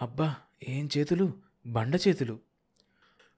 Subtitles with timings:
[0.00, 0.34] అబ్బా
[0.68, 1.32] ఏం చేతులు?
[1.66, 2.38] బండ చేతులు.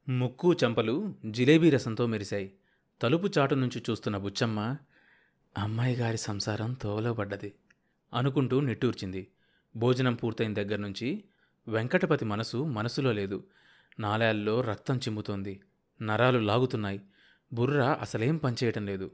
[0.08, 2.53] ముక్కు చెంపలు జిలేబీ రసంతో మెరిశాయి.
[3.03, 4.77] తలుపు చాటు నుంచి చూస్తున్న బుచ్చమ్మ
[5.59, 7.53] అమ్మాయి గారి సంసారం తోవలో పడ్డది
[8.14, 9.29] అనుకుంటూ నిట్టూర్చింది.
[9.77, 11.25] భోజనం పూర్తయిన దగ్గర నుంచి
[11.69, 13.44] వెంకటపతి మనసు మనసులో లేదు.
[14.00, 15.60] నాళాల్లో రక్తం చిమ్ముతోంది.
[16.02, 17.00] నరాలు లాగుతున్నాయి.
[17.52, 19.10] బుర్ర అసలేం పనిచేయటం లేదు.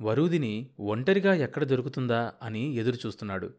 [0.00, 3.54] వరూదిని ఒంటరిగా ఎక్కడ దొరుకుతుందా అని ఎదురు చూస్తున్నాడు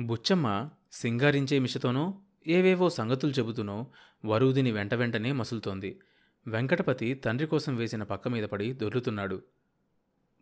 [0.00, 3.86] బుచ్చమ్మ సింగారించే మిషతోనో ఏవేవో సంగతులు చెబుతూనో
[4.24, 6.00] వరూదిని వెంట వెంటనే మసులుతోంది.
[6.46, 9.42] వెంకటపతి తండ్రి కోసం వేసిన పక్క మీద పడి దొర్లుతున్నాడు.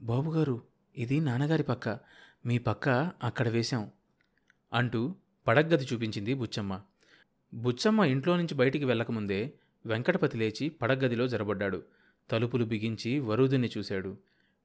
[0.03, 0.63] బాబుగారు
[0.97, 1.99] ఇది నాన్నగారి పక్క.
[2.47, 2.89] మీ పక్క
[3.23, 3.91] అక్కడ వేశాం
[4.73, 5.15] అంటూ
[5.47, 6.81] పడగ్గది చూపించింది బుచ్చమ్మ.
[7.55, 9.53] బుచ్చమ్మ ఇంట్లో నుంచి బయటికి వెళ్ళకముందే
[9.87, 11.83] వెంకటపతి లేచి పడగ్గదిలో జరబడ్డాడు.
[12.31, 14.17] తలుపులు బిగించి వరూదిని చూశాడు.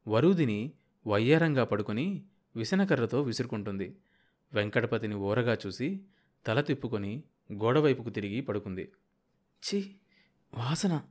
[0.07, 0.71] వరూదిని
[1.07, 2.23] వయ్యారంగా పడుకొని
[2.55, 3.95] విసనకర్రతో విసురుకుంటుంది.
[4.53, 6.01] వెంకటపతిని ఓరగా చూసి
[6.45, 7.23] తల తిప్పుకొని
[7.53, 8.91] గోడవైపుకు తిరిగి పడుకుంది.
[9.63, 9.95] ఛీ
[10.53, 11.01] వాసన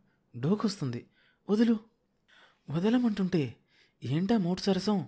[0.41, 1.07] డోకొస్తుంది.
[1.51, 1.79] వదులు
[2.71, 3.55] వదలమంటుంటే
[4.05, 5.07] ఏంటా మూడు సరసం?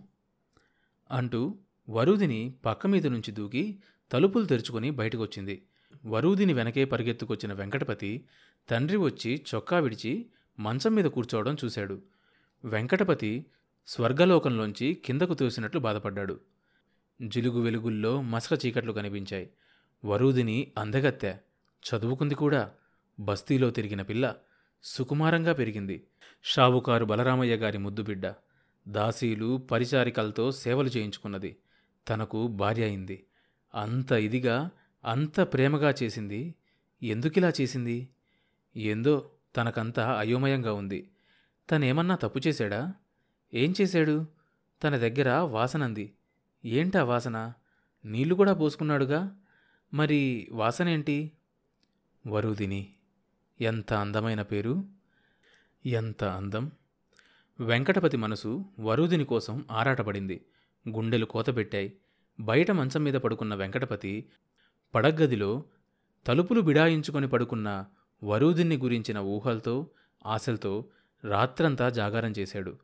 [1.10, 1.58] అంటూ
[1.90, 5.62] వరూదిని పక్క మీద నుంచి దూకి తలుపులు తెరుచుకొని బయటకొచ్చింది.
[6.06, 8.24] వరూదిని వెనకే పరిగెత్తుకొచ్చిన వెంకటపతి
[8.70, 10.26] తండ్రి వచ్చి చొక్కా విడిచి
[10.58, 12.02] మంచం మీద కూర్చోవడం చూశాడు.
[12.64, 13.46] వెంకటపతి
[13.86, 16.40] స్వర్గలోకంలోంచి కిందకు తోసినట్లు బాధపడ్డాడు.
[17.28, 19.50] జిలుగు వెలుగుల్లో మసక చీకట్లు కనిపించాయి.
[20.04, 21.38] వరూదిని అందగత్తె.
[21.82, 22.70] చదువుకుంది కూడా.
[23.20, 24.34] బస్తీలో తిరిగిన పిల్ల
[24.82, 26.06] సుకుమారంగా పెరిగింది.
[26.42, 28.34] షావుకారు బలరామయ్య గారి ముద్దుబిడ్డ.
[28.88, 31.56] దాసీలు పరిచారికలతో సేవలు చేయించుకున్నది.
[32.08, 33.26] తనకు భార్య అయింది.
[33.74, 34.70] అంత ఇదిగా
[35.04, 36.54] అంత ప్రేమగా చేసింది.
[37.02, 38.08] ఎందుకిలా చేసింది?
[38.76, 41.10] ఏందో తనకంతా అయోమయంగా ఉంది.
[41.70, 42.94] తనేమన్నా తప్పు చేశాడా?
[43.54, 44.26] ఏం చేశాడు?
[44.84, 46.12] తన దగ్గర వాసనంది.
[46.64, 47.52] ఏంటా వాసన?
[48.04, 49.36] నీళ్ళు కూడా పోసుకున్నాడుగా?
[49.94, 51.32] మరి వాసనేంటి?
[52.26, 52.92] వరుదిని.
[53.60, 54.84] ఎంత అందమైన పేరు?
[55.86, 56.70] ఎంత అందం.
[57.60, 60.44] వెంకటపతి మనసు వరుదిని కోసం ఆరాటపడింది.
[60.88, 61.96] గుండెలు కోతపెట్టాయి
[62.40, 64.28] బయట మంచం మీద పడుకున్న వెంకటపతి
[64.94, 65.64] పడగ్గదిలో
[66.26, 67.84] తలుపులు బిడాయించుకొని పడుకున్న
[68.24, 69.90] వరూదిన్ని గురించిన ఊహలతో
[70.26, 70.84] ఆశలతో
[71.24, 72.78] రాత్రంతా జాగారం చేశాడు.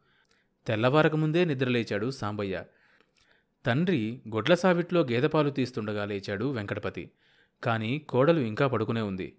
[0.66, 2.64] తెల్లవారకముందే నిద్రలేచాడు సాంబయ్య.
[3.66, 7.10] తండ్రి గొడ్ల సావిట్లో గేదెపాలు తీస్తుండగా లేచాడు వెంకటపతి.
[7.62, 9.36] కాని కోడలు ఇంకా పడుకునే ఉంది.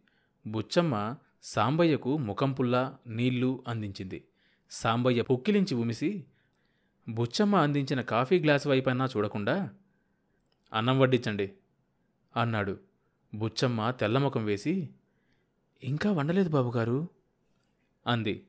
[0.48, 4.24] బుచ్చమ్మ సాంబయ్యకు ముఖంపుల్లా నీళ్ళు అందించింది.
[4.72, 6.26] సాంబయ్య పుక్కిలించి ఉమిసి
[7.10, 9.70] బుచ్చమ్మ అందించిన కాఫీ గ్లాస్ వైపైనా చూడకుండా?
[10.74, 11.54] అన్నం వడ్డించండి
[12.36, 12.80] అన్నాడు.
[13.36, 14.90] బుచ్చమ్మ తెల్లముఖం వేసి
[15.84, 17.08] ఇంకా వండలేదు బాబుగారు
[18.08, 18.46] అంది.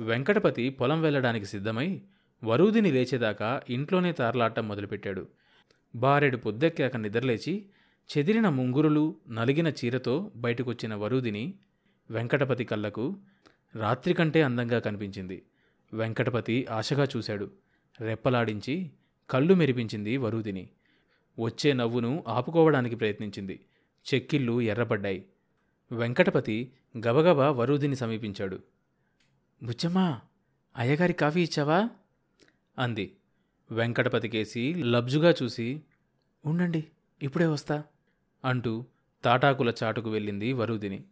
[0.00, 2.02] వెంకటపతి పొలం వెళ్ళడానికి సిద్ధమై
[2.44, 5.28] వరూదిని లేచేదాకా ఇంట్లోనే తారలాటం మొదలుపెట్టాడు.
[5.94, 7.66] బారెడు పొద్దెక్కాక నిద్రలేచి
[8.18, 11.54] చెదిరిన ముంగురులు నలిగిన చీరతో బయటకొచ్చిన వరూదిని
[12.10, 13.16] వెంకటపతి కళ్ళకు
[13.74, 15.42] రాత్రి కంటే అందంగా కనిపించింది.
[15.92, 17.50] వెంకటపతి ఆశగా చూశాడు.
[18.00, 18.90] రెప్పలాడించి
[19.30, 20.68] కళ్ళు మెరిపించింది వరూదిని.
[21.40, 23.60] వచ్చే నవ్వును ఆపుకోవడానికి ప్రయత్నించింది.
[24.14, 25.26] చెక్కిళ్ళు ఎర్రబడ్డాయి.
[25.92, 28.60] వెంకటపతి గబగబా వరూదిని సమీపించాడు.
[29.62, 30.20] బుచ్చమ్మా
[30.76, 31.88] అయ్యగారి కాఫీ ఇచ్చావా?
[32.78, 33.16] అంది.
[33.70, 35.82] వెంకటపతికేసి లబ్జుగా చూసి
[36.44, 36.84] ఉండండి
[37.22, 37.84] ఇప్పుడే వస్తా
[38.44, 38.84] అంటూ
[39.24, 41.04] తాటాకుల చాటుకు వెళ్ళింది వరూదిని.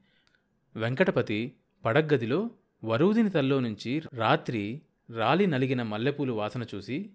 [0.76, 1.53] వెంకటపతి
[1.84, 2.50] పడగ్గదిలో
[2.84, 4.82] వరూదిని తల్లో నుంచి రాత్రి
[5.16, 7.10] రాలి నలిగిన మల్లెపూలు వాసన చూసి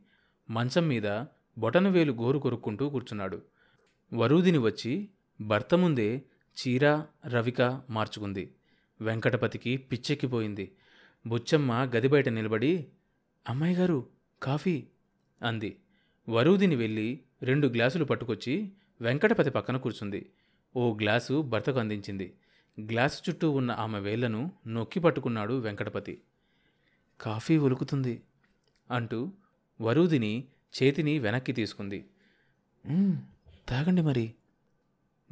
[0.49, 1.23] మంచం మీద
[1.57, 3.41] బొటనవేలు గోరు కొరుక్కుంటూ కూర్చున్నాడు.
[4.13, 5.09] వరూదిని వచ్చి
[5.41, 6.21] భర్త ముందే
[6.57, 8.53] చీర రవిక మార్చుకుంది.
[9.01, 10.71] వెంకటపతికి పిచ్చెక్కిపోయింది.
[11.27, 12.87] బుచ్చమ్మ గది బయట నిలబడి
[13.49, 14.07] అమ్మాయి గారు
[14.43, 14.87] కాఫీ?
[15.41, 15.77] అంది.
[16.29, 20.29] వరూదిని వెళ్ళి రెండు గ్లాసులు పట్టుకొచ్చి వెంకటపతి పక్కన కూర్చుంది.
[20.75, 22.33] ఓ గ్లాసు భర్తకు అందించింది.
[22.81, 26.21] గ్లాసు చుట్టూ ఉన్న ఆమె వేళ్ళను నొక్కి పట్టుకున్నాడు వెంకటపతి.
[27.21, 28.21] కాఫీ ఒలుకుతుంది
[28.91, 29.31] అంటూ
[29.81, 30.43] వరూదిని
[30.83, 32.05] చేతిని వెనక్కి తీసుకుంది.
[33.69, 34.33] తాగండి మరి.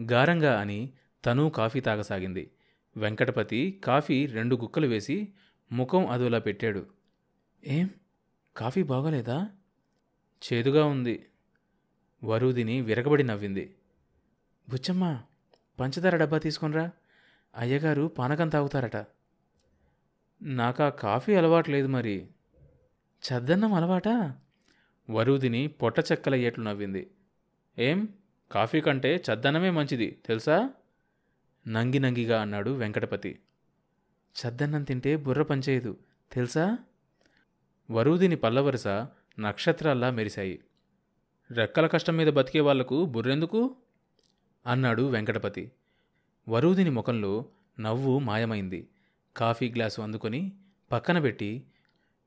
[0.02, 0.94] గారంగా అని
[1.26, 2.52] తను కాఫీ తాగసాగింది.
[2.98, 5.28] వెంకటపతి కాఫీ రెండు గుక్కలు వేసి
[5.72, 6.86] ముఖం అదోలా పెట్టాడు.
[7.68, 7.90] ఏం?
[8.58, 9.50] కాఫీ బాగోలేదా?
[10.54, 11.26] చేదుగా ఉంది.
[12.24, 13.76] వరూదిని విరగబడి నవ్వింది.
[14.70, 15.22] బుచ్చమ్మ
[15.80, 16.92] పంచదార డబ్బా తీసుకొనిరా.
[17.56, 19.06] అయ్యగారు పానకం తాగుతారట.
[20.42, 22.28] నాకు ఆ కాఫీ అలవాటు లేదు మరి.
[23.04, 24.38] చద్దన్నం అలవాటా?
[25.10, 27.12] వరూదిని పొట్ట చెక్కలయ్యేట్లు నవ్వింది.
[27.80, 28.10] ఏం?
[28.52, 30.70] కాఫీ కంటే చద్దన్నమే మంచిది తెలుసా?
[31.68, 33.40] నంగి నంగిగా అన్నాడు వెంకటపతి.
[34.46, 35.98] చద్దన్నం తింటే బుర్ర పనిచేయదు
[36.32, 36.78] తెలుసా?
[37.92, 38.88] వరూదిని పల్లవరుస
[39.40, 40.60] నక్షత్రాల్లా మెరిశాయి.
[41.52, 43.76] రెక్కల కష్టం మీద బతికే వాళ్ళకు బుర్రెందుకు?
[44.68, 45.72] అన్నాడు వెంకటపతి.
[46.50, 47.46] వరూదిని ముఖంలో
[47.80, 48.88] నవ్వు మాయమైంది.
[49.38, 50.52] కాఫీ గ్లాసు అందుకొని
[50.92, 51.64] పక్కన పెట్టి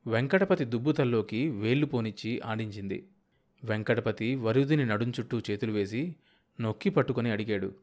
[0.06, 3.08] వెంకటపతి దుబ్బుతల్లోకి వేళ్ళు పోనిచ్చి ఆడించింది.
[3.64, 6.16] వెంకటపతి వరుదిని నడుం చుట్టూ చేతులు వేసి
[6.60, 7.74] నొక్కి పట్టుకొని అడిగాడు.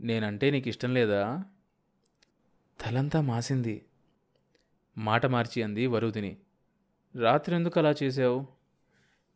[0.00, 1.44] నేనంటే నీకు ఇష్టం లేదా?
[2.86, 3.84] తలంతా మాసింది.
[4.98, 6.36] మాట మార్చి అంది వరుదిని.
[7.16, 8.46] రాత్రి ఎందుకు అలా చేశావు?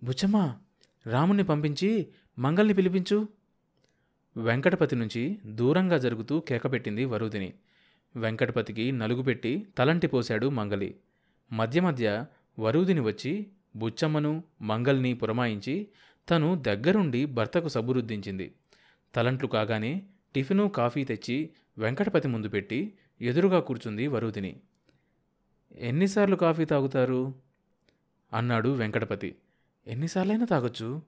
[0.05, 0.59] బుచ్చమ్మా
[1.07, 2.07] రాముణ్ణి పంపించి
[2.39, 3.29] మంగల్ని పిలిపించు.
[4.37, 7.55] వెంకటపతి నుంచి దూరంగా జరుగుతూ కేకపెట్టింది వరుదిని.
[8.17, 10.97] వెంకటపతికి నలుగు పెట్టి తలంటి పోశాడు మంగలి.
[11.53, 12.27] మధ్య మధ్య
[12.59, 15.87] వరుదిని వచ్చి బుచ్చమ్మను మంగల్ని పురమాయించి
[16.31, 18.55] తను దగ్గరుండి భర్తకు సబురుద్దించింది
[19.15, 20.03] తలంట్లు కాగానే
[20.35, 24.61] టిఫిను కాఫీ తెచ్చి వెంకటపతి ముందు పెట్టి ఎదురుగా కూర్చుంది వరుదిని.
[25.77, 27.44] ఎన్నిసార్లు కాఫీ తాగుతారు?
[28.35, 29.37] అన్నాడు వెంకటపతి.
[29.87, 31.03] ఎన్నిసార్లైనా తాగొచ్చు?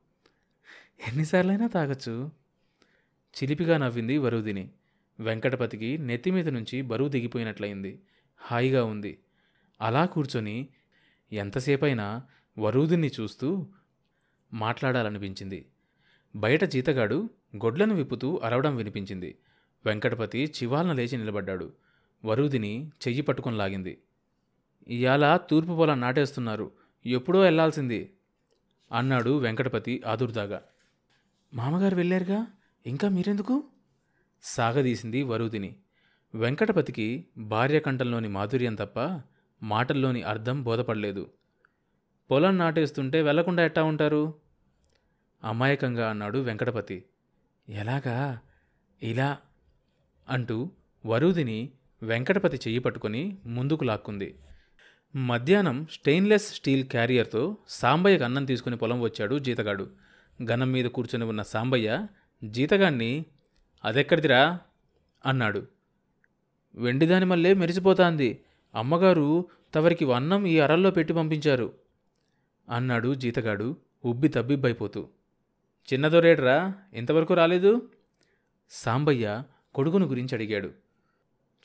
[1.08, 2.31] ఎన్నిసార్లైనా తాగొచ్చు?
[3.43, 4.70] చిలిపిగా నవ్వింది వరుదిని.
[5.20, 8.00] వెంకటపతికి నెత్తిమీద నుంచి బరువు దిగిపోయినట్లయింది.
[8.37, 9.19] హాయిగా ఉంది.
[9.81, 10.69] అలా కూర్చొని
[11.32, 12.23] ఎంతసేపైనా
[12.58, 13.67] వరూదిని చూస్తూ
[14.52, 15.67] మాట్లాడాలనిపించింది.
[16.37, 19.38] బయట జీతగాడు గొడ్లను విప్పుతూ అరవడం వినిపించింది.
[19.84, 21.72] వెంకటపతి చివాలన లేచి నిలబడ్డాడు.
[22.25, 23.99] వరుదిని చెయ్యి పట్టుకొని లాగింది.
[24.88, 26.86] ఇయాల తూర్పు పొలం నాటేస్తున్నారు.
[27.06, 28.12] ఎప్పుడో వెళ్ళాల్సింది
[28.93, 30.62] అన్నాడు వెంకటపతి ఆదుర్దాగా.
[31.55, 32.47] మామగారు వెళ్ళారుగా?
[32.87, 33.64] ఇంకా మీరెందుకు?
[34.43, 35.76] సాగదీసింది వరుదిని.
[36.35, 39.23] వెంకటపతికి భార్య కంఠంలోని మాధుర్యం తప్ప
[39.62, 41.31] మాటల్లోని అర్థం బోధపడలేదు.
[42.31, 44.35] పొలం నాటేస్తుంటే వెళ్ళకుండా ఎట్టా ఉంటారు?
[45.44, 47.05] అమాయకంగా అన్నాడు వెంకటపతి.
[47.69, 48.41] ఎలాగా?
[49.03, 49.38] ఇలా
[50.29, 50.70] అంటూ
[51.06, 51.70] వరుదిని
[52.03, 54.35] వెంకటపతి చెయ్యి పట్టుకొని ముందుకు లాక్కుంది.
[55.17, 59.91] మధ్యాహ్నం స్టెయిన్లెస్ స్టీల్ క్యారియర్తో సాంబయ్యకు అన్నం తీసుకుని పొలం వచ్చాడు జీతగాడు.
[60.43, 62.07] గనం మీద కూర్చొని ఉన్న సాంబయ్య
[62.45, 63.25] జీతగాన్ని
[63.85, 64.61] అదెక్కడిదిరా?
[65.27, 65.67] అన్నాడు.
[66.75, 68.45] వెండిదాని మళ్ళీ మెరిసిపోతాంది.
[68.75, 71.73] అమ్మగారు తవరికి అన్నం ఈ అరల్లో పెట్టి పంపించారు.
[72.71, 75.09] అన్నాడు జీతగాడు ఉబ్బి తబ్బిబ్బైపోతూ.
[75.93, 77.91] చిన్నదొరేడ్రా ఇంతవరకు రాలేదు?
[78.71, 79.43] సాంబయ్య
[79.75, 80.69] కొడుకును గురించి అడిగాడు.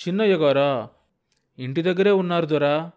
[0.07, 0.89] చిన్నయ్య గారా
[1.59, 2.91] ఇంటి దగ్గరే ఉన్నారు దొరా.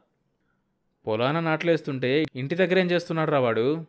[1.06, 3.86] పొలాన నాట్లేస్తుంటే ఇంటి దగ్గరేం చేస్తున్నాడు రా వాడు?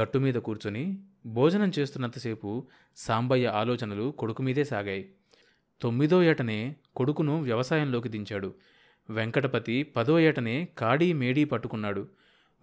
[0.00, 2.66] గట్టు మీద కూర్చొని భోజనం చేస్తున్నంతసేపు
[2.96, 5.12] సాంబయ్య ఆలోచనలు కొడుకు మీదే సాగాయి.
[5.80, 8.54] తొమ్మిదో ఏటనే కొడుకును వ్యవసాయంలోకి దించాడు.
[9.10, 12.08] వెంకటపతి పదో ఏటనే కాడీ మేడీ పట్టుకున్నాడు.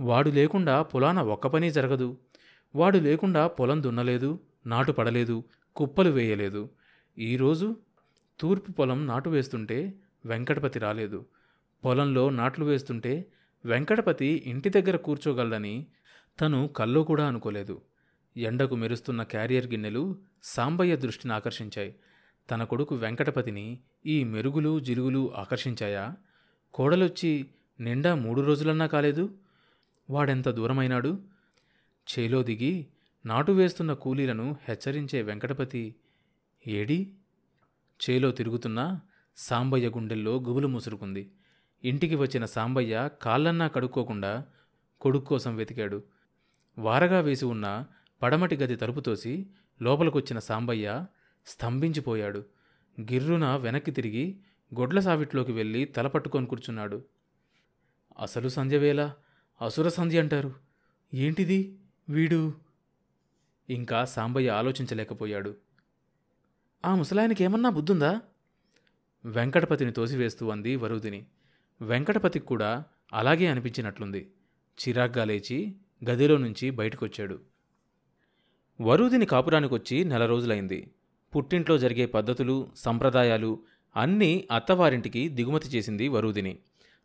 [0.02, 2.18] వాడు లేకుండా పొలాన ఒక్క పని జరగదు.
[2.76, 5.44] వాడు లేకుండా పొలం దున్నలేదు నాటు పడలేదు
[5.76, 6.70] కుప్పలు వేయలేదు.
[7.20, 7.76] ఈరోజు
[8.40, 9.94] తూర్పు పొలం నాటు వేస్తుంటే
[10.26, 11.26] వెంకటపతి రాలేదు.
[11.86, 13.26] పొలంలో నాట్లు వేస్తుంటే
[13.66, 15.86] వెంకటపతి ఇంటి దగ్గర కూర్చోగలడని
[16.42, 17.82] తను కల్లో కూడా అనుకోలేదు.
[18.38, 21.96] ఎండకు మెరుస్తున్న క్యారియర్ గిన్నెలు సాంబయ్య దృష్టిని ఆకర్షించాయి.
[22.52, 26.16] తన కొడుకు వెంకటపతిని ఈ మెరుగులు జిలుగులు ఆకర్షించాయా?
[26.74, 27.46] కోడలొచ్చి
[27.80, 29.34] నిండా మూడు రోజులన్నా కాలేదు?
[30.10, 31.20] వాడెంత దూరమైనాడు?
[32.08, 32.88] చేలో దిగి
[33.26, 35.96] నాటు వేస్తున్న కూలీలను హెచ్చరించే వెంకటపతి
[36.68, 37.14] ఏడి?
[38.10, 39.02] చేలో తిరుగుతున్నా
[39.38, 41.32] సాంబయ్య గుండెల్లో గుబులు ముసురుకుంది
[41.84, 44.46] ఇంటికి వచ్చిన సాంబయ్య కాళ్ళన్నా కడుక్కోకుండా
[45.02, 46.04] కొడుకు కోసం వెతికాడు.
[46.78, 47.86] వారగా వేసి ఉన్న
[48.22, 49.48] పడమటి గది తలుపు తోసి
[49.82, 51.06] లోపలికొచ్చిన సాంబయ్య
[51.46, 52.46] స్తంభించిపోయాడు.
[53.02, 54.40] గిర్రున వెనక్కి తిరిగి
[54.80, 57.04] గొడ్ల సావిట్లోకి వెళ్ళి తలపట్టుకొని కూర్చున్నాడు.
[58.20, 59.12] అసలు సంధ్యవేళ?
[59.62, 60.54] అసుర సంధ్య అంటారు.
[61.14, 62.54] ఏంటిది వీడు?
[63.70, 65.56] ఇంకా సాంబయ్య ఆలోచించలేకపోయాడు.
[66.86, 68.22] ఆ ముసలాయనకి ఏమన్నా బుద్ధుందా?
[69.26, 71.26] వెంకటపతిని తోసివేస్తూ అంది వరుదిని.
[71.82, 74.32] వెంకటపతికి కూడా అలాగే అనిపించినట్లుంది.
[74.78, 75.76] చిరాగ్గా లేచి
[76.10, 77.40] గదిలో నుంచి బయటకొచ్చాడు.
[78.82, 80.92] వరూదిని కాపురానికొచ్చి నెల రోజులైంది.
[81.36, 83.60] పుట్టింట్లో జరిగే పద్ధతులు సంప్రదాయాలు
[83.96, 86.60] అన్నీ అత్తవారింటికి దిగుమతి చేసింది వరూదిని.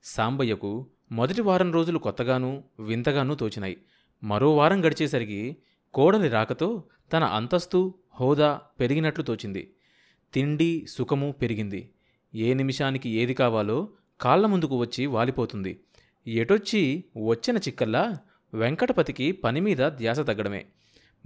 [0.05, 3.79] సాంబయ్యకు మొదటి వారం రోజులు కొత్తగానూ వింతగానూ తోచినాయి.
[4.25, 5.57] మరో వారం గడిచేసరికి
[5.95, 9.75] కోడలి రాకతో తన అంతస్తు హోదా పెరిగినట్లు తోచింది.
[10.33, 11.91] తిండి సుఖము పెరిగింది.
[12.35, 13.89] ఏ నిమిషానికి ఏది కావాలో
[14.23, 15.81] కాళ్ళ ముందుకు వచ్చి వాలిపోతుంది.
[16.27, 18.19] ఎటొచ్చి వచ్చిన చిక్కల్లా
[18.55, 20.67] వెంకటపతికి పని మీద ధ్యాస తగ్గడమే.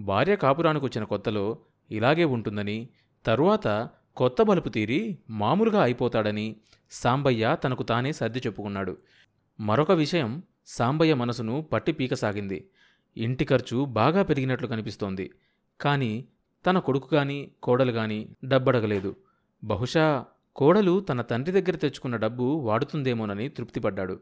[0.00, 1.58] భార్య కాపురానికొచ్చిన కొత్తలో
[1.90, 2.88] ఇలాగే ఉంటుందని
[3.26, 6.56] తరువాత కొత్త బలుపు తీరి మామూలుగా అయిపోతాడని
[6.90, 8.96] సాంబయ్య తనకు తానే సర్ది చెప్పుకున్నాడు.
[9.60, 12.68] మరొక విషయం సాంబయ్య మనసును పట్టి పీకసాగింది.
[13.16, 15.30] ఇంటి ఖర్చు బాగా పెరిగినట్లు కనిపిస్తోంది.
[15.80, 16.24] కానీ
[16.66, 19.16] తన కొడుకు కానీ కోడలు కానీ డబ్బడగలేదు.
[19.64, 20.24] బహుశా
[20.56, 24.20] కోడలు తన తండ్రి దగ్గర తెచ్చుకున్న డబ్బు వాడుతుందేమోనని తృప్తిపడ్డాడు.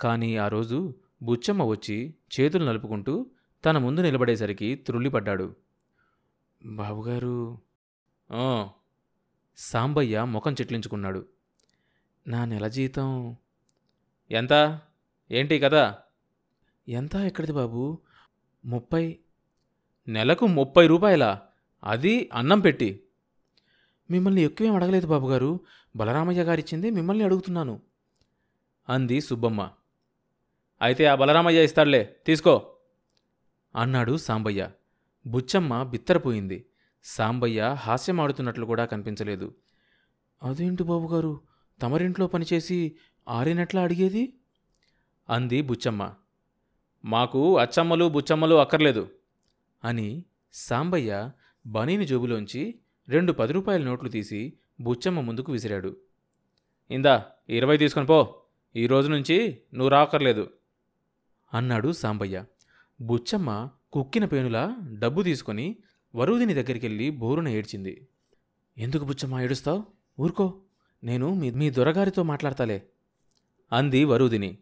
[0.00, 3.26] కానీ ఆ రోజు బుచ్చమ్మ వచ్చి చేతులు నలుపుకుంటూ
[3.64, 5.56] తన ముందు నిలబడేసరికి త్రుళ్ళిపడ్డాడు.
[6.64, 7.58] బాబుగారు
[9.56, 11.26] సాంబయ్య ముఖం చెట్లించుకున్నాడు.
[12.26, 13.36] నా నెల జీతం
[14.30, 14.80] ఎంత?
[15.30, 15.98] ఏంటి కదా
[16.88, 17.98] ఎంత ఎక్కడిది బాబు?
[18.64, 19.18] ముప్పై
[20.08, 21.40] నెలకు ముప్పై రూపాయల?
[21.84, 23.02] అది అన్నం పెట్టి
[24.10, 25.60] మిమ్మల్ని ఎక్కువేం అడగలేదు బాబుగారు.
[25.96, 27.82] బలరామయ్య గారిచ్చింది మిమ్మల్ని అడుగుతున్నాను.
[28.88, 29.70] అంది సుబ్బమ్మ.
[30.82, 32.76] అయితే ఆ బలరామయ్య ఇస్తాడులే తీసుకో.
[33.76, 34.70] అన్నాడు సాంబయ్య.
[35.26, 36.66] బుచ్చమ్మ బిత్తరపోయింది.
[37.04, 39.54] సాంబయ్య హాస్యమాడుతున్నట్లు కూడా కనిపించలేదు.
[40.42, 41.40] అదేంటి బాబుగారు?
[41.82, 42.96] తమరింట్లో పనిచేసి
[43.28, 44.32] ఆరినట్లా అడిగేది?
[45.30, 46.14] అంది బుచ్చమ్మ.
[47.04, 49.08] మాకు అచ్చమ్మలు బుచ్చమ్మలు అక్కర్లేదు
[49.84, 51.30] అని సాంబయ్య
[51.66, 55.96] బనీని జోబులోంచి రెండు పది రూపాయల నోట్లు తీసి బుచ్చమ్మ ముందుకు విసిరాడు.
[56.90, 58.42] ఇందా ఇరవై తీసుకొని పో.
[58.76, 60.50] ఈ రోజు నుంచి నువ్వు రాకర్లేదు.
[61.54, 62.44] అన్నాడు సాంబయ్య.
[63.00, 65.76] బుచ్చమ్మ కుక్కిన పేనులా డబ్బు తీసుకొని
[66.14, 68.06] వరుదిని దగ్గరికెళ్ళి బోరున ఏడ్చింది.
[68.78, 69.84] ఎందుకు బుచ్చమ్మ ఏడుస్తావు?
[70.20, 70.60] ఊరుకో.
[71.04, 72.86] నేను మీ మీ దొరగారితో మాట్లాడతాలే.
[73.72, 74.58] అంది వరుదిని.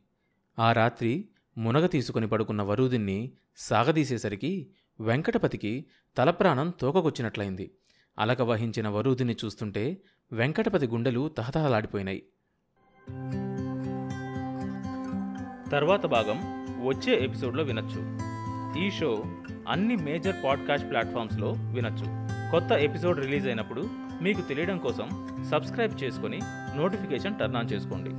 [0.59, 4.71] ఆ రాత్రి మునగ తీసుకుని పడుకున్న వరుదిన్ని సాగదీసేసరికి
[5.01, 5.85] వెంకటపతికి
[6.17, 7.71] తలప్రాణం తోకకొచ్చినట్లయింది.
[8.19, 9.97] అలక వహించిన వరూధిని చూస్తుంటే
[10.33, 12.23] వెంకటపతి గుండెలు తహతహలాడిపోయినాయి.
[15.71, 16.39] తర్వాత భాగం
[16.89, 18.19] వచ్చే ఎపిసోడ్లో వినొచ్చు.
[18.87, 19.25] ఈ షో
[19.69, 22.05] అన్ని మేజర్ పాడ్కాస్ట్ ప్లాట్ఫామ్స్లో వినొచ్చు.
[22.51, 23.89] కొత్త ఎపిసోడ్ రిలీజ్ అయినప్పుడు
[24.23, 26.41] మీకు తెలియడం కోసం సబ్స్క్రైబ్ చేసుకొని
[26.77, 28.11] నోటిఫికేషన్ టర్న్ ఆన్ చేసుకోండి.